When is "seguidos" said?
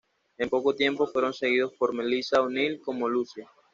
1.31-1.73